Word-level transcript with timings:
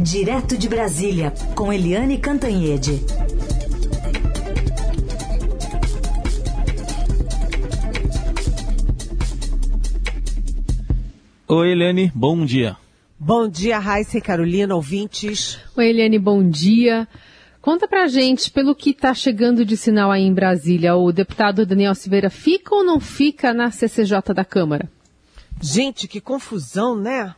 Direto 0.00 0.56
de 0.56 0.68
Brasília, 0.68 1.32
com 1.56 1.72
Eliane 1.72 2.18
Cantanhede. 2.18 3.04
Oi, 11.48 11.72
Eliane, 11.72 12.12
bom 12.14 12.44
dia. 12.44 12.76
Bom 13.18 13.48
dia, 13.48 13.80
Raíssa 13.80 14.18
e 14.18 14.20
Carolina, 14.20 14.76
ouvintes. 14.76 15.58
Oi, 15.76 15.88
Eliane, 15.88 16.16
bom 16.16 16.48
dia. 16.48 17.08
Conta 17.60 17.88
pra 17.88 18.06
gente, 18.06 18.52
pelo 18.52 18.76
que 18.76 18.90
está 18.90 19.12
chegando 19.12 19.64
de 19.64 19.76
sinal 19.76 20.12
aí 20.12 20.22
em 20.22 20.32
Brasília, 20.32 20.94
o 20.94 21.10
deputado 21.10 21.66
Daniel 21.66 21.96
Silveira 21.96 22.30
fica 22.30 22.72
ou 22.72 22.84
não 22.84 23.00
fica 23.00 23.52
na 23.52 23.72
CCJ 23.72 24.32
da 24.32 24.44
Câmara? 24.44 24.88
Gente, 25.60 26.06
que 26.06 26.20
confusão, 26.20 26.94
né? 26.96 27.34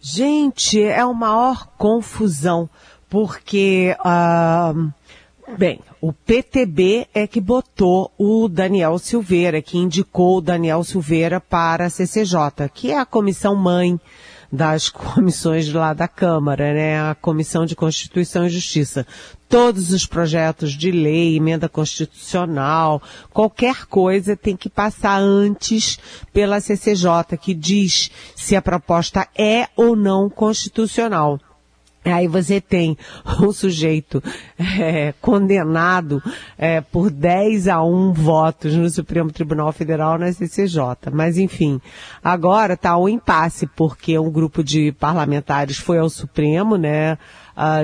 Gente, 0.00 0.80
é 0.82 1.00
a 1.00 1.12
maior 1.12 1.66
confusão, 1.76 2.70
porque, 3.08 3.96
uh, 4.00 4.92
bem, 5.56 5.80
o 6.00 6.12
PTB 6.12 7.08
é 7.12 7.26
que 7.26 7.40
botou 7.40 8.12
o 8.16 8.48
Daniel 8.48 8.98
Silveira, 8.98 9.60
que 9.60 9.76
indicou 9.76 10.38
o 10.38 10.40
Daniel 10.40 10.84
Silveira 10.84 11.40
para 11.40 11.86
a 11.86 11.90
CCJ, 11.90 12.68
que 12.72 12.92
é 12.92 12.98
a 12.98 13.06
comissão 13.06 13.56
mãe 13.56 14.00
das 14.50 14.88
comissões 14.90 15.72
lá 15.72 15.92
da 15.92 16.08
Câmara, 16.08 16.72
né? 16.72 17.10
A 17.10 17.14
Comissão 17.14 17.66
de 17.66 17.76
Constituição 17.76 18.46
e 18.46 18.50
Justiça. 18.50 19.06
Todos 19.48 19.92
os 19.92 20.04
projetos 20.04 20.72
de 20.72 20.90
lei, 20.90 21.36
emenda 21.36 21.68
constitucional, 21.68 23.02
qualquer 23.30 23.86
coisa 23.86 24.36
tem 24.36 24.54
que 24.54 24.68
passar 24.68 25.18
antes 25.20 25.98
pela 26.32 26.60
CCJ, 26.60 27.38
que 27.40 27.54
diz 27.54 28.10
se 28.36 28.54
a 28.54 28.60
proposta 28.60 29.26
é 29.34 29.68
ou 29.74 29.96
não 29.96 30.28
constitucional. 30.28 31.40
Aí 32.04 32.28
você 32.28 32.60
tem 32.60 32.96
um 33.42 33.52
sujeito 33.52 34.22
é, 34.58 35.12
condenado 35.20 36.22
é, 36.56 36.80
por 36.80 37.10
10 37.10 37.68
a 37.68 37.82
1 37.82 38.12
votos 38.12 38.74
no 38.74 38.88
Supremo 38.88 39.30
Tribunal 39.30 39.72
Federal 39.72 40.18
na 40.18 40.32
CCJ. 40.32 40.80
Mas 41.12 41.38
enfim, 41.38 41.80
agora 42.22 42.74
está 42.74 42.96
um 42.96 43.08
impasse, 43.08 43.66
porque 43.66 44.18
um 44.18 44.30
grupo 44.30 44.62
de 44.62 44.92
parlamentares 44.92 45.78
foi 45.78 45.98
ao 45.98 46.08
Supremo, 46.08 46.76
né, 46.76 47.18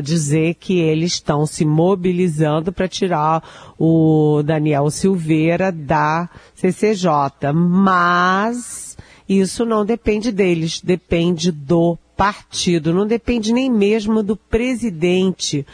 dizer 0.03 0.55
que 0.55 0.79
eles 0.79 1.15
estão 1.15 1.47
se 1.47 1.65
mobilizando 1.65 2.73
para 2.73 2.87
tirar 2.87 3.43
o 3.77 4.41
Daniel 4.45 4.89
Silveira 4.91 5.73
da 5.73 6.29
CCJ. 6.55 7.53
Mas 7.53 8.97
isso 9.29 9.65
não 9.65 9.85
depende 9.85 10.31
deles, 10.31 10.81
depende 10.81 11.51
do 11.51 11.99
partido, 12.17 12.93
não 12.93 13.07
depende 13.07 13.53
nem 13.53 13.71
mesmo 13.71 14.23
do 14.23 14.37
presidente 14.37 15.67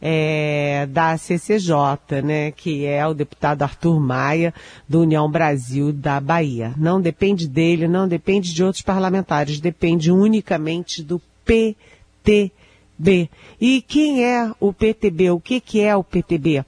é, 0.00 0.86
da 0.90 1.16
CCJ, 1.16 2.22
né, 2.22 2.50
que 2.52 2.84
é 2.84 3.06
o 3.06 3.14
deputado 3.14 3.62
Arthur 3.62 3.98
Maia, 4.00 4.52
do 4.88 5.00
União 5.00 5.30
Brasil 5.30 5.92
da 5.92 6.20
Bahia. 6.20 6.72
Não 6.76 7.00
depende 7.00 7.48
dele, 7.48 7.88
não 7.88 8.06
depende 8.06 8.52
de 8.52 8.62
outros 8.62 8.82
parlamentares, 8.82 9.60
depende 9.60 10.10
unicamente 10.10 11.02
do 11.02 11.20
PTB. 11.44 13.30
E 13.60 13.82
quem 13.82 14.24
é 14.24 14.50
o 14.60 14.72
PTB? 14.72 15.30
O 15.30 15.40
que, 15.40 15.60
que 15.60 15.80
é 15.80 15.96
o 15.96 16.04
PTB? 16.04 16.64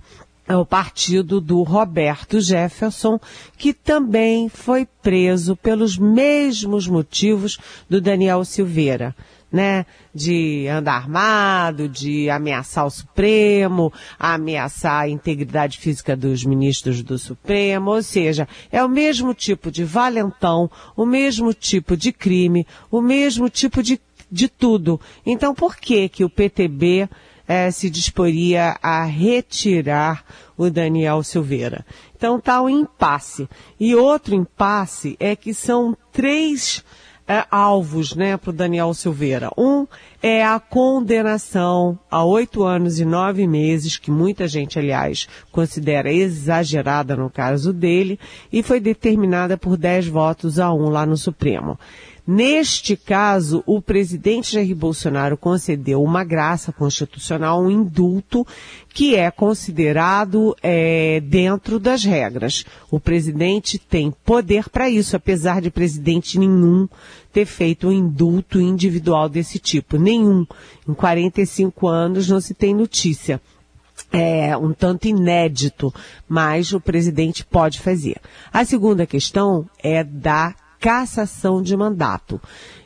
É 0.48 0.56
o 0.56 0.64
partido 0.64 1.40
do 1.42 1.62
Roberto 1.62 2.40
Jefferson, 2.40 3.20
que 3.58 3.74
também 3.74 4.48
foi 4.48 4.88
preso 5.02 5.54
pelos 5.54 5.98
mesmos 5.98 6.88
motivos 6.88 7.58
do 7.88 8.00
Daniel 8.00 8.44
Silveira. 8.44 9.14
Né, 9.50 9.86
de 10.14 10.68
andar 10.68 10.96
armado, 10.96 11.88
de 11.88 12.28
ameaçar 12.28 12.84
o 12.84 12.90
Supremo, 12.90 13.90
ameaçar 14.18 15.04
a 15.04 15.08
integridade 15.08 15.78
física 15.78 16.14
dos 16.14 16.44
ministros 16.44 17.02
do 17.02 17.16
Supremo, 17.16 17.92
ou 17.92 18.02
seja, 18.02 18.46
é 18.70 18.84
o 18.84 18.90
mesmo 18.90 19.32
tipo 19.32 19.70
de 19.70 19.84
valentão, 19.84 20.70
o 20.94 21.06
mesmo 21.06 21.54
tipo 21.54 21.96
de 21.96 22.12
crime, 22.12 22.66
o 22.90 23.00
mesmo 23.00 23.48
tipo 23.48 23.82
de, 23.82 23.98
de 24.30 24.48
tudo. 24.48 25.00
Então, 25.24 25.54
por 25.54 25.76
que 25.76 26.10
que 26.10 26.24
o 26.24 26.28
PTB 26.28 27.08
é, 27.48 27.70
se 27.70 27.88
disporia 27.88 28.76
a 28.82 29.04
retirar 29.04 30.22
o 30.56 30.68
Daniel 30.68 31.22
Silveira. 31.22 31.86
Então 32.14 32.36
está 32.36 32.60
o 32.60 32.68
impasse. 32.68 33.48
E 33.80 33.94
outro 33.94 34.34
impasse 34.34 35.16
é 35.18 35.34
que 35.34 35.54
são 35.54 35.96
três 36.12 36.84
é, 37.26 37.46
alvos 37.50 38.14
né, 38.14 38.36
para 38.36 38.50
o 38.50 38.52
Daniel 38.52 38.92
Silveira. 38.92 39.50
Um 39.56 39.86
é 40.22 40.44
a 40.44 40.58
condenação 40.58 41.98
a 42.10 42.24
oito 42.24 42.64
anos 42.64 42.98
e 42.98 43.04
nove 43.04 43.46
meses, 43.46 43.96
que 43.96 44.10
muita 44.10 44.48
gente, 44.48 44.78
aliás, 44.78 45.28
considera 45.52 46.12
exagerada 46.12 47.16
no 47.16 47.30
caso 47.30 47.72
dele, 47.72 48.18
e 48.52 48.62
foi 48.62 48.80
determinada 48.80 49.56
por 49.56 49.76
dez 49.76 50.06
votos 50.06 50.58
a 50.58 50.72
um 50.72 50.88
lá 50.88 51.06
no 51.06 51.16
Supremo. 51.16 51.78
Neste 52.30 52.94
caso, 52.94 53.62
o 53.64 53.80
presidente 53.80 54.52
Jair 54.52 54.76
Bolsonaro 54.76 55.34
concedeu 55.34 56.02
uma 56.02 56.22
graça 56.24 56.70
constitucional, 56.70 57.62
um 57.62 57.70
indulto, 57.70 58.46
que 58.92 59.16
é 59.16 59.30
considerado 59.30 60.54
é, 60.62 61.20
dentro 61.20 61.78
das 61.78 62.04
regras. 62.04 62.66
O 62.90 63.00
presidente 63.00 63.78
tem 63.78 64.12
poder 64.26 64.68
para 64.68 64.90
isso, 64.90 65.16
apesar 65.16 65.62
de 65.62 65.70
presidente 65.70 66.38
nenhum 66.38 66.86
ter 67.32 67.46
feito 67.46 67.88
um 67.88 67.92
indulto 67.92 68.60
individual 68.60 69.28
desse 69.28 69.58
tipo. 69.58 69.96
Nenhum. 69.96 70.46
Em 70.88 70.94
45 70.94 71.86
anos 71.86 72.28
não 72.28 72.40
se 72.40 72.54
tem 72.54 72.74
notícia 72.74 73.40
é 74.12 74.56
um 74.56 74.72
tanto 74.72 75.08
inédito, 75.08 75.92
mas 76.28 76.72
o 76.72 76.80
presidente 76.80 77.44
pode 77.44 77.80
fazer. 77.80 78.20
A 78.52 78.64
segunda 78.64 79.06
questão 79.06 79.68
é 79.82 80.02
da 80.02 80.54
cassação 80.80 81.60
de 81.60 81.76
mandato. 81.76 82.40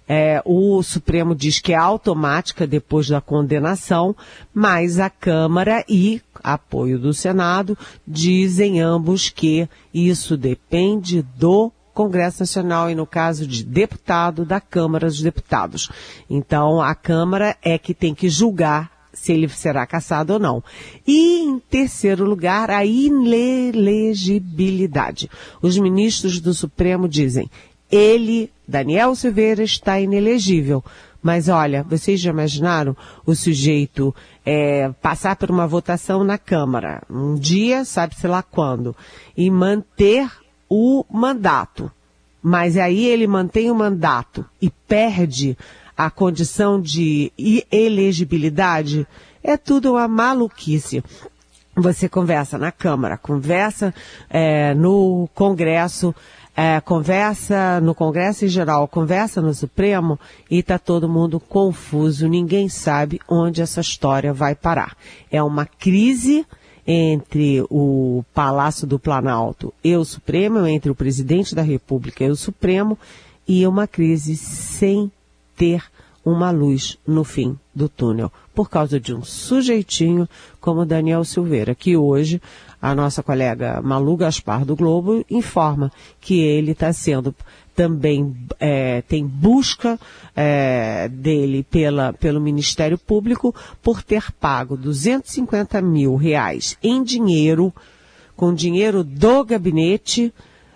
É, 0.08 0.42
o 0.44 0.82
Supremo 0.82 1.34
diz 1.34 1.60
que 1.60 1.72
é 1.72 1.76
automática 1.76 2.66
depois 2.66 3.08
da 3.08 3.20
condenação, 3.20 4.16
mas 4.52 4.98
a 4.98 5.08
Câmara 5.08 5.84
e 5.88 6.20
apoio 6.42 6.98
do 6.98 7.14
Senado 7.14 7.78
dizem 8.06 8.80
ambos 8.80 9.30
que 9.30 9.68
isso 9.94 10.36
depende 10.36 11.22
do 11.36 11.70
Congresso 11.92 12.40
Nacional 12.40 12.90
e 12.90 12.94
no 12.94 13.06
caso 13.06 13.46
de 13.46 13.64
deputado 13.64 14.44
da 14.44 14.60
Câmara 14.60 15.06
dos 15.06 15.20
Deputados. 15.20 15.90
Então 16.28 16.80
a 16.80 16.94
Câmara 16.94 17.56
é 17.62 17.78
que 17.78 17.94
tem 17.94 18.14
que 18.14 18.28
julgar 18.28 18.90
se 19.12 19.32
ele 19.32 19.48
será 19.48 19.86
cassado 19.86 20.32
ou 20.32 20.38
não. 20.38 20.64
E, 21.06 21.40
em 21.40 21.58
terceiro 21.58 22.24
lugar, 22.24 22.70
a 22.70 22.82
inelegibilidade. 22.84 25.28
Os 25.60 25.76
ministros 25.76 26.40
do 26.40 26.54
Supremo 26.54 27.08
dizem, 27.08 27.50
ele, 27.90 28.50
Daniel 28.66 29.14
Silveira, 29.14 29.62
está 29.62 30.00
inelegível. 30.00 30.82
Mas 31.22 31.48
olha, 31.48 31.82
vocês 31.84 32.18
já 32.20 32.30
imaginaram 32.30 32.96
o 33.24 33.34
sujeito 33.34 34.14
é, 34.44 34.90
passar 35.00 35.36
por 35.36 35.50
uma 35.50 35.68
votação 35.68 36.24
na 36.24 36.36
Câmara, 36.36 37.00
um 37.08 37.36
dia, 37.36 37.84
sabe-se 37.84 38.26
lá 38.26 38.42
quando, 38.42 38.96
e 39.36 39.48
manter 39.48 40.28
o 40.74 41.04
mandato. 41.10 41.92
Mas 42.42 42.78
aí 42.78 43.04
ele 43.04 43.26
mantém 43.26 43.70
o 43.70 43.74
mandato 43.74 44.42
e 44.60 44.70
perde 44.70 45.56
a 45.94 46.10
condição 46.10 46.80
de 46.80 47.30
elegibilidade. 47.70 49.06
É 49.44 49.58
tudo 49.58 49.92
uma 49.92 50.08
maluquice 50.08 51.04
você 51.74 52.08
conversa 52.08 52.58
na 52.58 52.70
Câmara, 52.70 53.16
conversa 53.16 53.94
é, 54.28 54.74
no 54.74 55.28
Congresso, 55.34 56.14
é, 56.54 56.80
conversa 56.82 57.80
no 57.80 57.94
Congresso 57.94 58.44
em 58.44 58.48
geral, 58.48 58.86
conversa 58.86 59.40
no 59.40 59.54
Supremo 59.54 60.20
e 60.50 60.58
está 60.58 60.78
todo 60.78 61.08
mundo 61.08 61.40
confuso, 61.40 62.28
ninguém 62.28 62.68
sabe 62.68 63.20
onde 63.26 63.62
essa 63.62 63.80
história 63.80 64.34
vai 64.34 64.54
parar. 64.54 64.94
É 65.30 65.42
uma 65.42 65.64
crise 65.64 66.46
entre 66.86 67.64
o 67.70 68.24
Palácio 68.34 68.86
do 68.86 68.98
Planalto 68.98 69.72
e 69.82 69.94
o 69.96 70.04
Supremo, 70.04 70.66
entre 70.66 70.90
o 70.90 70.94
presidente 70.94 71.54
da 71.54 71.62
República 71.62 72.24
e 72.24 72.30
o 72.30 72.36
Supremo, 72.36 72.98
e 73.46 73.66
uma 73.66 73.86
crise 73.86 74.36
sem 74.36 75.10
ter 75.56 75.84
uma 76.24 76.50
luz 76.50 76.98
no 77.06 77.24
fim 77.24 77.58
do 77.74 77.88
túnel, 77.88 78.30
por 78.54 78.70
causa 78.70 79.00
de 79.00 79.14
um 79.14 79.22
sujeitinho 79.22 80.28
como 80.60 80.86
Daniel 80.86 81.24
Silveira, 81.24 81.74
que 81.74 81.96
hoje 81.96 82.40
a 82.80 82.94
nossa 82.94 83.22
colega 83.22 83.80
Malu 83.82 84.16
Gaspar 84.16 84.64
do 84.64 84.76
Globo 84.76 85.24
informa 85.30 85.90
que 86.20 86.40
ele 86.40 86.72
está 86.72 86.92
sendo 86.92 87.34
também 87.74 88.34
é, 88.60 89.02
tem 89.02 89.26
busca 89.26 89.98
é, 90.36 91.08
dele 91.08 91.64
pela, 91.64 92.12
pelo 92.12 92.40
Ministério 92.40 92.98
Público 92.98 93.54
por 93.82 94.02
ter 94.02 94.30
pago 94.32 94.76
250 94.76 95.80
mil 95.80 96.16
reais 96.16 96.76
em 96.82 97.02
dinheiro, 97.02 97.72
com 98.36 98.54
dinheiro 98.54 99.02
do 99.02 99.44
gabinete, 99.44 100.32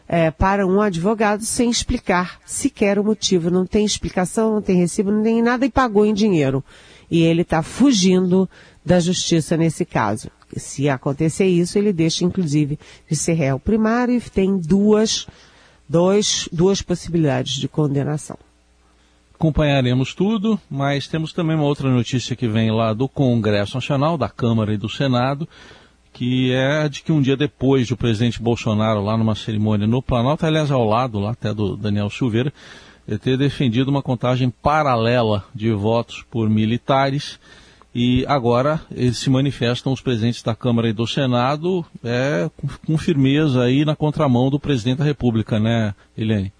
é, 0.08 0.30
para 0.30 0.66
um 0.66 0.80
advogado 0.80 1.44
sem 1.44 1.68
explicar 1.68 2.38
sequer 2.46 2.98
o 2.98 3.04
motivo. 3.04 3.50
Não 3.50 3.66
tem 3.66 3.84
explicação, 3.84 4.54
não 4.54 4.62
tem 4.62 4.76
recibo, 4.76 5.10
não 5.10 5.22
tem 5.22 5.42
nada 5.42 5.66
e 5.66 5.70
pagou 5.70 6.06
em 6.06 6.14
dinheiro. 6.14 6.62
e 7.08 7.22
ele 7.22 7.42
está 7.42 7.62
fugindo 7.62 8.48
da 8.84 8.98
justiça 8.98 9.56
nesse 9.56 9.84
caso. 9.84 10.28
Se 10.56 10.88
acontecer 10.88 11.46
isso, 11.46 11.76
ele 11.76 11.92
deixa, 11.92 12.24
inclusive, 12.24 12.78
de 13.08 13.16
ser 13.16 13.34
réu 13.34 13.58
primário 13.58 14.14
e 14.14 14.20
tem 14.20 14.56
duas, 14.56 15.26
dois, 15.88 16.48
duas 16.52 16.82
possibilidades 16.82 17.54
de 17.54 17.68
condenação. 17.68 18.38
Acompanharemos 19.34 20.14
tudo, 20.14 20.58
mas 20.70 21.06
temos 21.06 21.32
também 21.32 21.56
uma 21.56 21.66
outra 21.66 21.90
notícia 21.90 22.34
que 22.34 22.48
vem 22.48 22.70
lá 22.70 22.94
do 22.94 23.06
Congresso 23.06 23.76
Nacional, 23.76 24.16
da 24.16 24.30
Câmara 24.30 24.72
e 24.72 24.78
do 24.78 24.88
Senado, 24.88 25.46
que 26.12 26.50
é 26.52 26.88
de 26.88 27.02
que 27.02 27.12
um 27.12 27.20
dia 27.20 27.36
depois 27.36 27.88
do 27.88 27.96
presidente 27.96 28.40
Bolsonaro, 28.40 29.04
lá 29.04 29.14
numa 29.18 29.34
cerimônia 29.34 29.86
no 29.86 30.00
Planalto, 30.00 30.46
aliás, 30.46 30.70
ao 30.70 30.88
lado 30.88 31.20
lá 31.20 31.32
até 31.32 31.52
do 31.52 31.76
Daniel 31.76 32.08
Silveira, 32.08 32.50
ter 33.20 33.36
defendido 33.36 33.88
uma 33.88 34.02
contagem 34.02 34.48
paralela 34.48 35.44
de 35.54 35.70
votos 35.70 36.24
por 36.30 36.48
militares 36.48 37.38
e 37.98 38.26
agora 38.28 38.78
eles 38.94 39.16
se 39.16 39.30
manifestam 39.30 39.90
os 39.90 40.02
presidentes 40.02 40.42
da 40.42 40.54
Câmara 40.54 40.86
e 40.86 40.92
do 40.92 41.06
Senado 41.06 41.82
é, 42.04 42.50
com, 42.54 42.68
com 42.86 42.98
firmeza 42.98 43.62
aí 43.62 43.86
na 43.86 43.96
contramão 43.96 44.50
do 44.50 44.60
presidente 44.60 44.98
da 44.98 45.04
República, 45.04 45.58
né, 45.58 45.94
Eliane? 46.14 46.52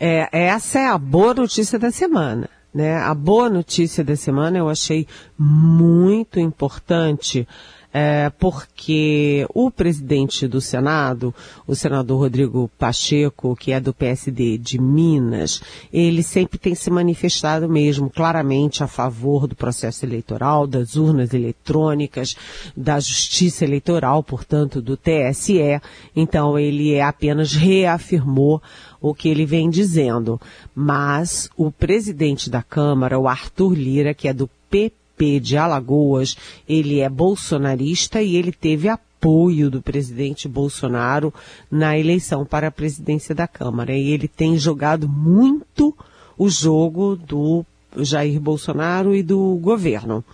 É, 0.00 0.30
essa 0.32 0.78
é 0.78 0.86
a 0.86 0.96
boa 0.96 1.34
notícia 1.34 1.78
da 1.78 1.90
semana. 1.90 2.48
Né? 2.72 2.96
A 2.96 3.12
boa 3.12 3.50
notícia 3.50 4.02
da 4.02 4.16
semana 4.16 4.56
eu 4.56 4.70
achei 4.70 5.06
muito 5.38 6.40
importante 6.40 7.46
é, 7.92 8.30
porque 8.38 9.46
o 9.54 9.70
presidente 9.70 10.46
do 10.46 10.60
Senado, 10.60 11.34
o 11.66 11.74
senador 11.74 12.20
Rodrigo 12.20 12.70
Pacheco, 12.78 13.56
que 13.56 13.72
é 13.72 13.80
do 13.80 13.94
PSD 13.94 14.58
de 14.58 14.78
Minas, 14.78 15.62
ele 15.92 16.22
sempre 16.22 16.58
tem 16.58 16.74
se 16.74 16.90
manifestado 16.90 17.68
mesmo 17.68 18.10
claramente 18.10 18.84
a 18.84 18.86
favor 18.86 19.46
do 19.46 19.56
processo 19.56 20.04
eleitoral, 20.04 20.66
das 20.66 20.96
urnas 20.96 21.32
eletrônicas, 21.32 22.36
da 22.76 23.00
justiça 23.00 23.64
eleitoral, 23.64 24.22
portanto, 24.22 24.82
do 24.82 24.96
TSE. 24.96 25.80
Então, 26.14 26.58
ele 26.58 26.92
é 26.92 27.02
apenas 27.02 27.54
reafirmou 27.54 28.62
o 29.00 29.14
que 29.14 29.28
ele 29.28 29.46
vem 29.46 29.70
dizendo. 29.70 30.38
Mas 30.74 31.48
o 31.56 31.70
presidente 31.70 32.50
da 32.50 32.62
Câmara, 32.62 33.18
o 33.18 33.26
Arthur 33.26 33.74
Lira, 33.74 34.12
que 34.12 34.28
é 34.28 34.32
do 34.32 34.48
PP, 34.70 34.97
PP 35.18 35.40
de 35.40 35.56
Alagoas, 35.56 36.36
ele 36.68 37.00
é 37.00 37.08
bolsonarista 37.08 38.22
e 38.22 38.36
ele 38.36 38.52
teve 38.52 38.88
apoio 38.88 39.68
do 39.68 39.82
presidente 39.82 40.48
Bolsonaro 40.48 41.34
na 41.68 41.98
eleição 41.98 42.44
para 42.44 42.68
a 42.68 42.72
presidência 42.72 43.34
da 43.34 43.48
Câmara. 43.48 43.92
E 43.96 44.10
ele 44.10 44.28
tem 44.28 44.56
jogado 44.56 45.08
muito 45.08 45.94
o 46.38 46.48
jogo 46.48 47.16
do 47.16 47.66
Jair 47.96 48.40
Bolsonaro 48.40 49.14
e 49.14 49.22
do 49.22 49.58
governo. 49.60 50.24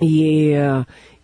E, 0.00 0.52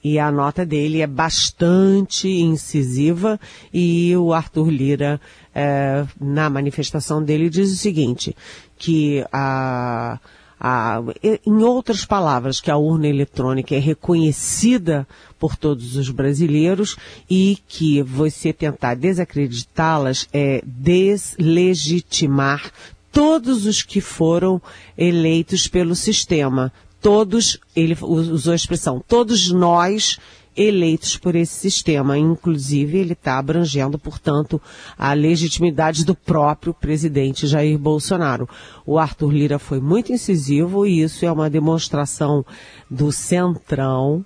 e 0.03 0.19
a 0.19 0.31
nota 0.33 0.65
dele 0.65 1.03
é 1.03 1.07
bastante 1.07 2.29
incisiva 2.29 3.39
e 3.73 4.17
o 4.17 4.33
Arthur 4.33 4.71
Lira, 4.71 5.21
é, 5.55 6.07
na 6.21 6.49
manifestação 6.49 7.23
dele, 7.23 7.51
diz 7.51 7.73
o 7.73 7.77
seguinte, 7.77 8.37
que 8.79 9.25
a 9.33 10.19
a, 10.59 11.01
em 11.45 11.63
outras 11.63 12.05
palavras, 12.05 12.61
que 12.61 12.71
a 12.71 12.77
urna 12.77 13.07
eletrônica 13.07 13.75
é 13.75 13.79
reconhecida 13.79 15.07
por 15.39 15.57
todos 15.57 15.97
os 15.97 16.11
brasileiros 16.11 16.97
e 17.29 17.59
que 17.69 18.03
você 18.03 18.53
tentar 18.53 18.95
desacreditá-las 18.95 20.29
é 20.33 20.63
deslegitimar 20.65 22.73
todos 23.13 23.67
os 23.67 23.83
que 23.83 24.01
foram 24.01 24.61
eleitos 24.97 25.69
pelo 25.69 25.95
sistema. 25.95 26.73
Todos, 27.01 27.59
ele 27.75 27.97
usou 28.01 28.53
a 28.53 28.57
expressão, 28.57 29.03
todos 29.07 29.51
nós 29.51 30.19
eleitos 30.57 31.17
por 31.17 31.35
esse 31.35 31.55
sistema. 31.55 32.17
Inclusive, 32.17 32.99
ele 32.99 33.13
está 33.13 33.39
abrangendo, 33.39 33.99
portanto, 33.99 34.61
a 34.97 35.13
legitimidade 35.13 36.05
do 36.05 36.15
próprio 36.15 36.73
presidente 36.73 37.47
Jair 37.47 37.79
Bolsonaro. 37.79 38.49
O 38.85 38.99
Arthur 38.99 39.33
Lira 39.33 39.59
foi 39.59 39.81
muito 39.81 40.13
incisivo 40.13 40.87
e 40.87 41.03
isso 41.03 41.25
é 41.25 41.31
uma 41.31 41.51
demonstração 41.51 42.45
do 42.91 43.13
centrão 43.13 44.25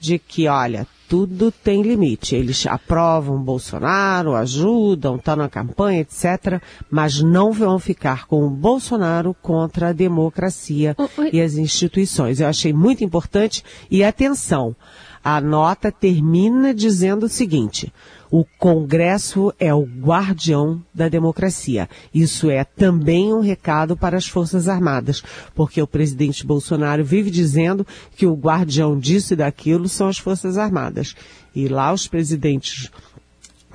de 0.00 0.18
que, 0.18 0.48
olha, 0.48 0.86
tudo 1.10 1.50
tem 1.50 1.82
limite. 1.82 2.36
Eles 2.36 2.66
aprovam 2.66 3.42
Bolsonaro, 3.42 4.34
ajudam, 4.34 5.16
estão 5.16 5.34
tá 5.34 5.42
na 5.42 5.48
campanha, 5.48 6.00
etc., 6.00 6.62
mas 6.88 7.20
não 7.20 7.52
vão 7.52 7.78
ficar 7.78 8.26
com 8.26 8.46
o 8.46 8.50
Bolsonaro 8.50 9.34
contra 9.42 9.88
a 9.88 9.92
democracia 9.92 10.96
e 11.32 11.40
as 11.40 11.54
instituições. 11.54 12.40
Eu 12.40 12.46
achei 12.46 12.72
muito 12.72 13.04
importante 13.04 13.62
e 13.90 14.02
atenção. 14.02 14.74
A 15.22 15.40
nota 15.40 15.92
termina 15.92 16.72
dizendo 16.72 17.26
o 17.26 17.28
seguinte: 17.28 17.92
o 18.30 18.44
Congresso 18.44 19.52
é 19.58 19.74
o 19.74 19.82
guardião 19.82 20.80
da 20.94 21.08
democracia. 21.08 21.88
Isso 22.14 22.48
é 22.48 22.64
também 22.64 23.34
um 23.34 23.40
recado 23.40 23.96
para 23.96 24.16
as 24.16 24.28
Forças 24.28 24.68
Armadas, 24.68 25.22
porque 25.54 25.82
o 25.82 25.86
presidente 25.86 26.46
Bolsonaro 26.46 27.04
vive 27.04 27.30
dizendo 27.30 27.86
que 28.16 28.26
o 28.26 28.34
guardião 28.34 28.98
disso 28.98 29.32
e 29.32 29.36
daquilo 29.36 29.88
são 29.88 30.08
as 30.08 30.18
Forças 30.18 30.56
Armadas. 30.56 31.16
E 31.54 31.66
lá 31.66 31.92
os 31.92 32.06
presidentes 32.06 32.90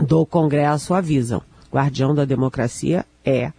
do 0.08 0.26
Congresso 0.26 0.94
avisam: 0.94 1.42
guardião 1.72 2.16
da 2.16 2.24
democracia 2.24 3.06
é 3.26 3.52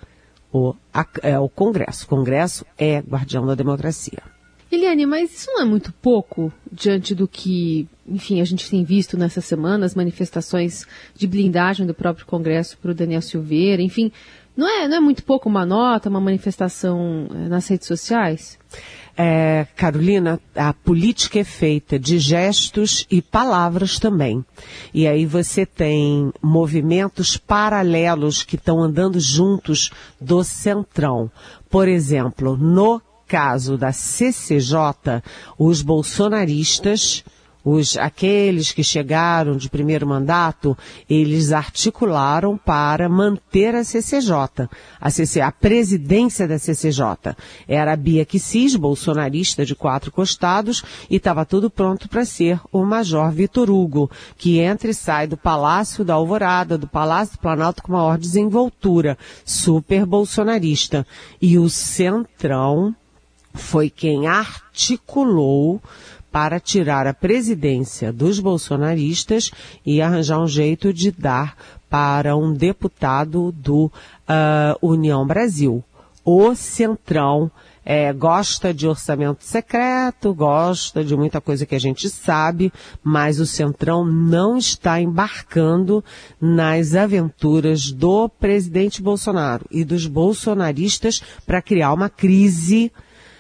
o, 0.51 0.75
é 1.23 1.39
o 1.39 1.49
Congresso. 1.49 2.09
Congresso 2.09 2.65
é 2.79 3.01
guardião 3.01 3.47
da 3.47 3.55
democracia. 3.55 4.36
Eliane, 4.77 5.07
mas 5.07 5.33
isso 5.33 5.51
não 5.53 5.63
é 5.63 5.65
muito 5.65 5.93
pouco 5.93 6.53
diante 6.71 7.15
do 7.15 7.27
que, 7.27 7.89
enfim, 8.07 8.41
a 8.41 8.45
gente 8.45 8.71
tem 8.71 8.85
visto 8.85 9.17
nessas 9.17 9.45
semanas, 9.45 9.95
manifestações 9.95 10.87
de 11.15 11.27
blindagem 11.27 11.87
do 11.87 11.95
próprio 11.95 12.27
Congresso 12.27 12.79
para 12.79 12.91
o 12.91 12.95
Daniel 12.95 13.23
Silveira, 13.23 13.83
enfim, 13.83 14.13
não 14.57 14.69
é, 14.69 14.89
não 14.89 14.97
é 14.97 15.01
muito 15.01 15.23
pouco 15.23 15.49
uma 15.49 15.67
nota, 15.67 16.09
uma 16.09 16.21
manifestação 16.21 17.29
é, 17.31 17.49
nas 17.49 17.69
redes 17.69 17.87
sociais? 17.87 18.59
É, 19.19 19.67
Carolina, 19.77 20.41
a 20.55 20.73
política 20.73 21.39
é 21.39 21.45
feita 21.45 21.99
de 21.99 22.19
gestos 22.19 23.07
e 23.11 23.23
palavras 23.23 23.99
também. 23.99 24.45
E 24.93 25.07
aí 25.07 25.25
você 25.25 25.65
tem 25.65 26.33
movimentos 26.43 27.37
paralelos 27.37 28.43
que 28.43 28.57
estão 28.57 28.83
andando 28.83 29.19
juntos 29.19 29.91
do 30.21 30.43
centrão. 30.45 31.31
Por 31.71 31.89
exemplo, 31.89 32.57
no 32.57 33.01
caso 33.27 33.77
da 33.77 33.93
CCJ, 33.93 35.23
os 35.59 35.83
bolsonaristas, 35.83 37.25
os, 37.67 37.97
aqueles 37.97 38.71
que 38.71 38.85
chegaram 38.85 39.57
de 39.57 39.69
primeiro 39.69 40.07
mandato, 40.07 40.79
eles 41.11 41.51
articularam 41.51 42.57
para 42.57 43.09
manter 43.09 43.75
a 43.75 43.83
CCJ, 43.83 44.69
a, 45.01 45.11
CC, 45.11 45.41
a 45.41 45.51
presidência 45.51 46.47
da 46.47 46.61
CCJ. 46.61 47.35
Era 47.67 47.95
a 47.95 47.97
Bia 47.97 48.25
Kicis, 48.25 48.77
bolsonarista 48.77 49.67
de 49.67 49.75
quatro 49.75 50.13
costados, 50.13 50.85
e 51.11 51.17
estava 51.17 51.45
tudo 51.45 51.69
pronto 51.69 52.09
para 52.09 52.25
ser 52.25 52.61
o 52.71 52.85
Major 52.85 53.33
Vitor 53.33 53.69
Hugo, 53.69 54.09
que 54.39 54.61
entra 54.61 54.93
e 54.93 54.95
sai 54.95 55.27
do 55.27 55.37
Palácio 55.37 56.05
da 56.05 56.15
Alvorada, 56.15 56.79
do 56.79 56.87
Palácio 56.87 57.35
do 57.37 57.41
Planalto 57.41 57.83
com 57.83 57.91
maior 57.91 58.17
desenvoltura, 58.17 59.19
super 59.45 60.07
bolsonarista. 60.07 61.05
E 61.43 61.59
o 61.59 61.69
Centrão 61.69 62.95
foi 63.57 63.91
quem 63.91 64.27
articulou 64.27 65.81
para 66.31 66.61
tirar 66.61 67.07
a 67.07 67.15
presidência 67.15 68.13
dos 68.13 68.39
bolsonaristas 68.39 69.51
e 69.85 70.03
arranjar 70.03 70.39
um 70.39 70.47
jeito 70.47 70.93
de 70.93 71.11
dar 71.11 71.57
para 71.89 72.37
um 72.37 72.53
deputado 72.53 73.53
do 73.53 73.87
uh, 73.87 73.93
União 74.83 75.27
Brasil. 75.27 75.83
O 76.25 76.55
Centrão 76.55 77.51
é, 77.89 78.13
gosta 78.13 78.75
de 78.75 78.89
orçamento 78.89 79.45
secreto, 79.45 80.35
gosta 80.35 81.05
de 81.05 81.17
muita 81.17 81.41
coisa 81.41 81.65
que 81.65 81.75
a 81.77 81.79
gente 81.79 82.11
sabe, 82.11 82.73
mas 83.03 83.39
o 83.39 83.47
Centrão 83.47 84.05
não 84.05 84.59
está 84.59 85.01
embarcando 85.01 86.05
nas 86.41 86.97
aventuras 86.97 87.93
do 87.93 88.29
presidente 88.29 89.01
Bolsonaro 89.01 89.65
e 89.71 89.85
dos 89.85 90.09
bolsonaristas 90.09 91.23
para 91.47 91.63
criar 91.63 91.93
uma 91.93 92.11
crise 92.11 92.91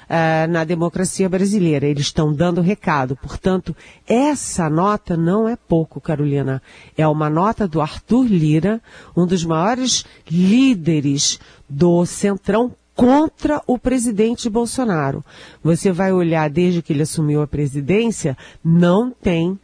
uh, 0.08 0.50
na 0.50 0.64
democracia 0.64 1.28
brasileira. 1.28 1.86
Eles 1.86 2.06
estão 2.06 2.32
dando 2.32 2.60
recado. 2.60 3.16
Portanto, 3.16 3.76
essa 4.06 4.68
nota 4.70 5.16
não 5.16 5.48
é 5.48 5.56
pouco, 5.56 6.00
Carolina. 6.00 6.62
É 6.96 7.06
uma 7.06 7.28
nota 7.28 7.66
do 7.68 7.80
Arthur 7.80 8.26
Lira, 8.26 8.80
um 9.16 9.26
dos 9.26 9.44
maiores 9.44 10.04
líderes 10.30 11.38
do 11.68 12.04
Centrão 12.06 12.74
contra 12.94 13.62
o 13.66 13.78
presidente 13.78 14.48
Bolsonaro. 14.48 15.22
Você 15.62 15.92
vai 15.92 16.12
olhar 16.12 16.48
desde 16.48 16.80
que 16.80 16.94
ele 16.94 17.02
assumiu 17.02 17.42
a 17.42 17.46
presidência, 17.46 18.36
não 18.64 19.10
tem 19.10 19.58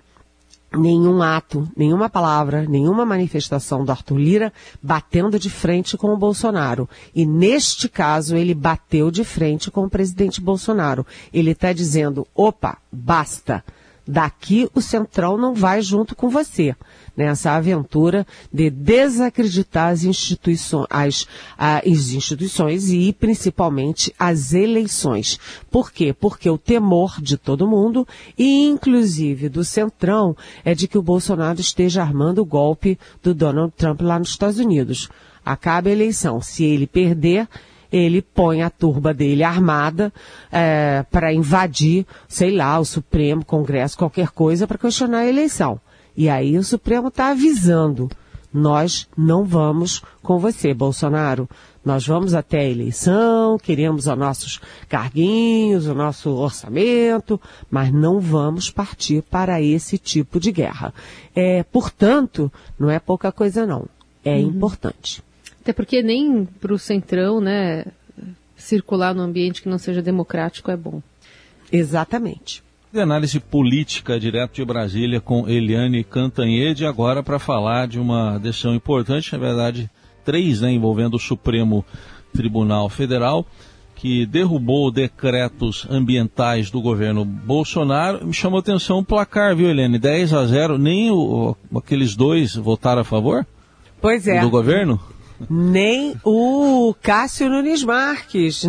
nenhum 0.76 1.22
ato, 1.22 1.68
nenhuma 1.76 2.08
palavra, 2.08 2.64
nenhuma 2.68 3.04
manifestação 3.04 3.84
do 3.84 3.90
Arthur 3.90 4.18
Lira 4.18 4.52
batendo 4.82 5.38
de 5.38 5.50
frente 5.50 5.96
com 5.96 6.12
o 6.12 6.16
Bolsonaro. 6.16 6.88
E 7.14 7.26
neste 7.26 7.88
caso, 7.88 8.36
ele 8.36 8.54
bateu 8.54 9.10
de 9.10 9.24
frente 9.24 9.70
com 9.70 9.84
o 9.84 9.90
presidente 9.90 10.40
Bolsonaro. 10.40 11.06
Ele 11.32 11.52
está 11.52 11.72
dizendo: 11.72 12.26
opa, 12.34 12.78
basta. 12.90 13.64
Daqui 14.04 14.68
o 14.74 14.80
Centrão 14.80 15.36
não 15.36 15.54
vai 15.54 15.80
junto 15.80 16.16
com 16.16 16.28
você 16.28 16.74
nessa 17.16 17.52
aventura 17.52 18.26
de 18.52 18.70
desacreditar 18.70 19.88
as 19.88 20.04
instituições, 20.04 20.86
as, 20.90 21.26
as 21.58 22.10
instituições 22.10 22.90
e 22.90 23.12
principalmente 23.12 24.14
as 24.18 24.52
eleições. 24.52 25.38
Por 25.70 25.92
quê? 25.92 26.12
Porque 26.12 26.48
o 26.48 26.58
temor 26.58 27.20
de 27.20 27.36
todo 27.36 27.68
mundo 27.68 28.06
e 28.36 28.66
inclusive 28.66 29.48
do 29.48 29.64
Centrão 29.64 30.36
é 30.64 30.74
de 30.74 30.88
que 30.88 30.98
o 30.98 31.02
Bolsonaro 31.02 31.60
esteja 31.60 32.02
armando 32.02 32.40
o 32.40 32.46
golpe 32.46 32.98
do 33.22 33.34
Donald 33.34 33.72
Trump 33.76 34.00
lá 34.00 34.18
nos 34.18 34.30
Estados 34.30 34.58
Unidos. 34.58 35.08
Acaba 35.44 35.88
a 35.88 35.92
eleição. 35.92 36.40
Se 36.40 36.64
ele 36.64 36.86
perder, 36.86 37.48
ele 37.92 38.22
põe 38.22 38.62
a 38.62 38.70
turba 38.70 39.12
dele 39.12 39.42
armada 39.42 40.12
é, 40.50 41.04
para 41.10 41.32
invadir, 41.32 42.06
sei 42.26 42.52
lá, 42.52 42.78
o 42.78 42.84
Supremo, 42.84 43.44
Congresso, 43.44 43.98
qualquer 43.98 44.30
coisa 44.30 44.66
para 44.66 44.78
questionar 44.78 45.18
a 45.18 45.28
eleição. 45.28 45.78
E 46.16 46.28
aí 46.28 46.58
o 46.58 46.64
Supremo 46.64 47.08
está 47.08 47.30
avisando: 47.30 48.10
nós 48.52 49.08
não 49.16 49.44
vamos 49.44 50.02
com 50.22 50.38
você, 50.38 50.74
Bolsonaro. 50.74 51.48
Nós 51.84 52.06
vamos 52.06 52.32
até 52.32 52.60
a 52.60 52.68
eleição, 52.68 53.58
queremos 53.58 54.06
os 54.06 54.16
nossos 54.16 54.60
carguinhos, 54.88 55.86
o 55.86 55.94
nosso 55.94 56.30
orçamento, 56.30 57.40
mas 57.68 57.92
não 57.92 58.20
vamos 58.20 58.70
partir 58.70 59.20
para 59.22 59.60
esse 59.60 59.98
tipo 59.98 60.38
de 60.38 60.52
guerra. 60.52 60.94
É, 61.34 61.64
portanto, 61.64 62.52
não 62.78 62.88
é 62.88 63.00
pouca 63.00 63.32
coisa 63.32 63.66
não. 63.66 63.86
É 64.24 64.34
uhum. 64.36 64.42
importante. 64.42 65.24
Até 65.60 65.72
porque 65.72 66.02
nem 66.02 66.44
para 66.44 66.72
o 66.72 66.78
centrão, 66.78 67.40
né, 67.40 67.84
circular 68.56 69.12
no 69.12 69.22
ambiente 69.22 69.60
que 69.60 69.68
não 69.68 69.78
seja 69.78 70.00
democrático 70.00 70.70
é 70.70 70.76
bom. 70.76 71.02
Exatamente 71.72 72.62
de 72.92 73.00
análise 73.00 73.40
política 73.40 74.20
direto 74.20 74.56
de 74.56 74.64
Brasília 74.64 75.18
com 75.18 75.48
Eliane 75.48 76.04
Cantanhede, 76.04 76.84
agora 76.84 77.22
para 77.22 77.38
falar 77.38 77.88
de 77.88 77.98
uma 77.98 78.36
decisão 78.36 78.74
importante, 78.74 79.32
na 79.32 79.38
verdade, 79.38 79.90
três, 80.22 80.60
né, 80.60 80.70
envolvendo 80.70 81.14
o 81.14 81.18
Supremo 81.18 81.82
Tribunal 82.34 82.90
Federal, 82.90 83.46
que 83.94 84.26
derrubou 84.26 84.90
decretos 84.90 85.86
ambientais 85.88 86.70
do 86.70 86.82
governo 86.82 87.24
Bolsonaro. 87.24 88.26
Me 88.26 88.34
chamou 88.34 88.58
atenção 88.58 88.98
o 88.98 89.04
placar, 89.04 89.56
viu, 89.56 89.70
Eliane? 89.70 89.98
10 89.98 90.34
a 90.34 90.44
0, 90.44 90.76
nem 90.76 91.10
o, 91.10 91.56
aqueles 91.74 92.14
dois 92.14 92.54
votaram 92.54 93.00
a 93.00 93.04
favor? 93.04 93.46
Pois 94.02 94.28
é. 94.28 94.40
Do 94.40 94.50
governo? 94.50 95.00
Nem 95.48 96.14
o 96.24 96.94
Cássio 97.02 97.48
Nunes 97.48 97.82
Marques, 97.82 98.68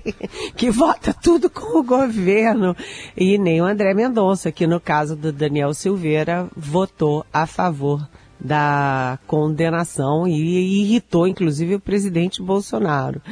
que 0.56 0.70
vota 0.70 1.14
tudo 1.14 1.50
com 1.50 1.78
o 1.78 1.82
governo, 1.82 2.76
e 3.16 3.38
nem 3.38 3.60
o 3.60 3.64
André 3.64 3.94
Mendonça, 3.94 4.52
que 4.52 4.66
no 4.66 4.80
caso 4.80 5.16
do 5.16 5.32
Daniel 5.32 5.74
Silveira 5.74 6.48
votou 6.56 7.24
a 7.32 7.46
favor 7.46 8.06
da 8.44 9.20
condenação 9.26 10.26
e 10.26 10.82
irritou 10.82 11.28
inclusive 11.28 11.76
o 11.76 11.80
presidente 11.80 12.42
Bolsonaro. 12.42 13.22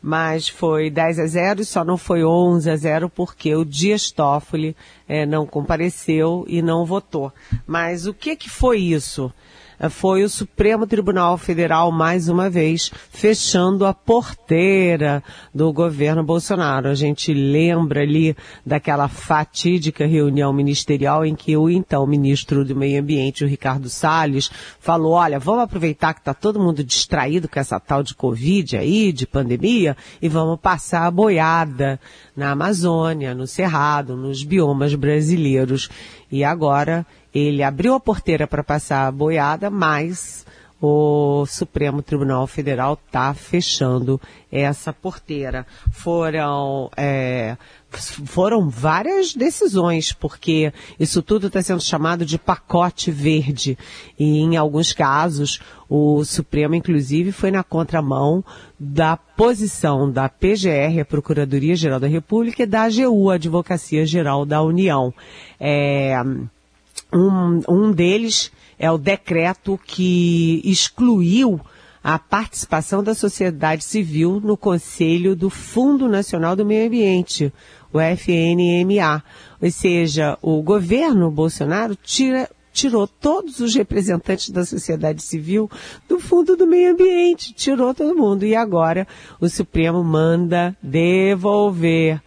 Mas 0.00 0.48
foi 0.48 0.88
10 0.88 1.18
a 1.18 1.26
0 1.26 1.60
e 1.60 1.64
só 1.64 1.84
não 1.84 1.98
foi 1.98 2.24
11 2.24 2.70
a 2.70 2.76
0 2.76 3.10
porque 3.10 3.54
o 3.54 3.64
Dias 3.64 4.10
Toffoli 4.10 4.76
é, 5.08 5.26
não 5.26 5.44
compareceu 5.44 6.44
e 6.48 6.62
não 6.62 6.86
votou. 6.86 7.32
Mas 7.66 8.06
o 8.06 8.14
que 8.14 8.36
que 8.36 8.48
foi 8.48 8.78
isso? 8.78 9.32
Foi 9.88 10.22
o 10.22 10.28
Supremo 10.28 10.86
Tribunal 10.86 11.38
Federal, 11.38 11.90
mais 11.90 12.28
uma 12.28 12.50
vez, 12.50 12.90
fechando 13.10 13.86
a 13.86 13.94
porteira 13.94 15.22
do 15.54 15.72
governo 15.72 16.22
Bolsonaro. 16.22 16.88
A 16.88 16.94
gente 16.94 17.32
lembra 17.32 18.02
ali 18.02 18.36
daquela 18.66 19.08
fatídica 19.08 20.06
reunião 20.06 20.52
ministerial 20.52 21.24
em 21.24 21.34
que 21.34 21.56
o 21.56 21.70
então 21.70 22.06
ministro 22.06 22.64
do 22.64 22.76
Meio 22.76 23.00
Ambiente, 23.00 23.44
o 23.44 23.48
Ricardo 23.48 23.88
Salles, 23.88 24.50
falou, 24.80 25.12
olha, 25.12 25.38
vamos 25.38 25.62
aproveitar 25.62 26.12
que 26.12 26.20
está 26.20 26.34
todo 26.34 26.60
mundo 26.60 26.84
distraído 26.84 27.48
com 27.48 27.58
essa 27.58 27.80
tal 27.80 28.02
de 28.02 28.14
Covid 28.14 28.76
aí, 28.76 29.12
de 29.12 29.26
pandemia, 29.26 29.96
e 30.20 30.28
vamos 30.28 30.60
passar 30.60 31.06
a 31.06 31.10
boiada 31.10 31.98
na 32.36 32.50
Amazônia, 32.50 33.34
no 33.34 33.46
Cerrado, 33.46 34.16
nos 34.16 34.42
biomas 34.42 34.94
brasileiros. 34.94 35.88
E 36.30 36.44
agora 36.44 37.06
ele 37.34 37.62
abriu 37.62 37.94
a 37.94 38.00
porteira 38.00 38.46
para 38.46 38.64
passar 38.64 39.06
a 39.06 39.12
boiada, 39.12 39.70
mas 39.70 40.44
o 40.80 41.44
Supremo 41.46 42.00
Tribunal 42.00 42.46
Federal 42.46 42.94
está 42.94 43.34
fechando 43.34 44.18
essa 44.50 44.94
porteira. 44.94 45.66
Foram, 45.92 46.90
é, 46.96 47.56
foram 47.90 48.70
várias 48.70 49.34
decisões, 49.34 50.14
porque 50.14 50.72
isso 50.98 51.22
tudo 51.22 51.48
está 51.48 51.62
sendo 51.62 51.82
chamado 51.82 52.24
de 52.24 52.38
pacote 52.38 53.10
verde. 53.10 53.76
E 54.18 54.38
em 54.38 54.56
alguns 54.56 54.94
casos, 54.94 55.60
o 55.86 56.24
Supremo, 56.24 56.74
inclusive, 56.74 57.30
foi 57.30 57.50
na 57.50 57.62
contramão 57.62 58.42
da 58.78 59.18
posição 59.18 60.10
da 60.10 60.30
PGR, 60.30 61.00
a 61.02 61.04
Procuradoria 61.04 61.76
Geral 61.76 62.00
da 62.00 62.08
República, 62.08 62.62
e 62.62 62.66
da 62.66 62.84
AGU, 62.84 63.28
a 63.28 63.34
Advocacia 63.34 64.06
Geral 64.06 64.46
da 64.46 64.62
União. 64.62 65.12
É, 65.60 66.14
um, 67.12 67.60
um 67.68 67.92
deles 67.92 68.50
é 68.78 68.90
o 68.90 68.98
decreto 68.98 69.78
que 69.84 70.62
excluiu 70.64 71.60
a 72.02 72.18
participação 72.18 73.02
da 73.02 73.14
sociedade 73.14 73.84
civil 73.84 74.40
no 74.40 74.56
Conselho 74.56 75.36
do 75.36 75.50
Fundo 75.50 76.08
Nacional 76.08 76.56
do 76.56 76.64
Meio 76.64 76.86
Ambiente, 76.86 77.52
o 77.92 77.98
FNMA. 78.00 79.22
Ou 79.60 79.70
seja, 79.70 80.38
o 80.40 80.62
governo 80.62 81.30
Bolsonaro 81.30 81.94
tira, 81.94 82.48
tirou 82.72 83.06
todos 83.06 83.60
os 83.60 83.74
representantes 83.74 84.48
da 84.48 84.64
sociedade 84.64 85.22
civil 85.22 85.70
do 86.08 86.18
Fundo 86.18 86.56
do 86.56 86.66
Meio 86.66 86.92
Ambiente, 86.92 87.52
tirou 87.52 87.92
todo 87.92 88.16
mundo. 88.16 88.46
E 88.46 88.54
agora 88.54 89.06
o 89.38 89.48
Supremo 89.48 90.02
manda 90.02 90.74
devolver. 90.82 92.22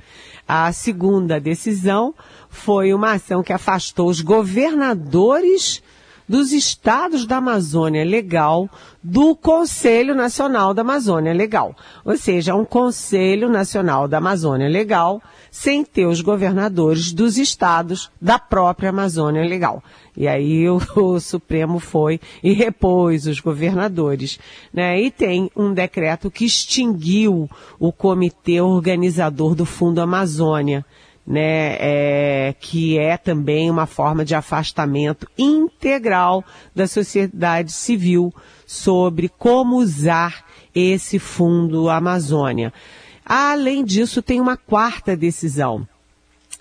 A 0.48 0.72
segunda 0.72 1.40
decisão 1.40 2.14
foi 2.54 2.94
uma 2.94 3.14
ação 3.14 3.42
que 3.42 3.52
afastou 3.52 4.08
os 4.08 4.22
governadores 4.22 5.82
dos 6.30 6.54
estados 6.54 7.26
da 7.26 7.38
Amazônia 7.38 8.06
Legal 8.06 8.70
do 9.04 9.36
Conselho 9.36 10.16
Nacional 10.16 10.74
da 10.74 10.82
Amazônia 10.82 11.34
Legal. 11.34 11.76
Ou 12.06 12.16
seja, 12.16 12.56
um 12.56 12.64
Conselho 12.64 13.50
Nacional 13.50 14.08
da 14.08 14.20
Amazônia 14.20 14.70
Legal 14.70 15.22
sem 15.52 15.84
ter 15.84 16.06
os 16.06 16.22
governadores 16.22 17.12
dos 17.12 17.38
estados 17.38 18.10
da 18.22 18.40
própria 18.40 18.90
Amazônia 18.90 19.44
Legal. 19.44 19.84
E 20.16 20.28
aí 20.28 20.70
o, 20.70 20.80
o 20.96 21.20
Supremo 21.20 21.80
foi 21.80 22.20
e 22.42 22.54
repôs 22.54 23.26
os 23.26 23.40
governadores. 23.40 24.40
Né? 24.72 25.02
E 25.02 25.12
tem 25.12 25.52
um 25.56 25.74
decreto 25.74 26.32
que 26.32 26.46
extinguiu 26.46 27.50
o 27.80 27.92
comitê 27.92 28.62
organizador 28.62 29.54
do 29.54 29.66
Fundo 29.66 30.00
Amazônia 30.00 30.86
né, 31.26 31.78
é, 31.80 32.56
que 32.60 32.98
é 32.98 33.18
também 33.18 33.70
uma 33.72 33.86
forma 33.86 34.26
de 34.26 34.36
afastamento 34.36 35.28
integral 35.38 36.44
da 36.76 36.86
sociedade 36.86 37.72
civil 37.72 38.34
sobre 38.66 39.30
como 39.30 39.78
usar 39.78 40.46
esse 40.76 41.20
fundo 41.20 41.90
Amazônia. 41.90 42.74
Além 43.26 43.86
disso, 43.86 44.22
tem 44.22 44.42
uma 44.42 44.58
quarta 44.58 45.16
decisão, 45.16 45.88